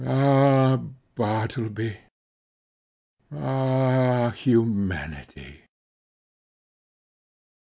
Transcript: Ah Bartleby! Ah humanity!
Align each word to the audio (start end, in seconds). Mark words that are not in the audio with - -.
Ah 0.03 0.77
Bartleby! 1.15 1.95
Ah 3.31 4.31
humanity! 4.31 5.61